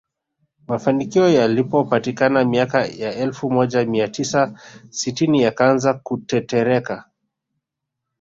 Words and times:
Mafanikio 0.67 1.29
yaliyopatikana 1.29 2.45
miaka 2.45 2.85
ya 2.85 3.15
elfu 3.15 3.51
moja 3.51 3.85
mia 3.85 4.07
tisa 4.07 4.59
sitini 4.89 5.41
yakaanza 5.41 5.93
kutetereka 5.93 7.07